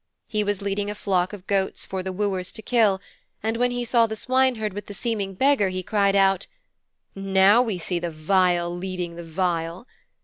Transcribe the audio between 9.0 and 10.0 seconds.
the vile.